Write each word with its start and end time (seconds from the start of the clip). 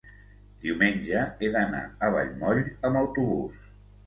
diumenge 0.63 1.21
he 1.41 1.49
d'anar 1.57 1.83
a 2.09 2.09
Vallmoll 2.17 2.63
amb 2.91 3.03
autobús. 3.05 3.71